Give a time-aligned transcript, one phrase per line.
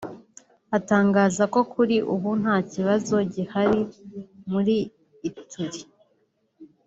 [0.77, 3.79] Atangaza ko kuri ubu ntakibazo gihari
[4.51, 4.75] muri
[5.27, 5.79] Ituri